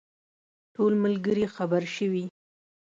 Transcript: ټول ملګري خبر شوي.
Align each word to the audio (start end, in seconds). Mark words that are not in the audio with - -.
ټول 0.73 0.93
ملګري 1.03 1.45
خبر 1.55 1.83
شوي. 1.95 2.25